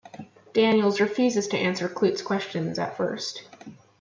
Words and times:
Daniels 0.53 0.99
refuses 0.99 1.47
to 1.49 1.57
answer 1.59 1.87
Klute's 1.87 2.23
questions 2.23 2.79
at 2.79 2.97
first. 2.97 3.43